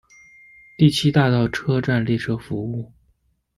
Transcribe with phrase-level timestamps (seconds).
[0.75, 2.91] 第七大道车站列车服务。